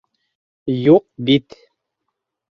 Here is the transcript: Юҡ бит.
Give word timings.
Юҡ 0.77 1.05
бит. 1.29 1.59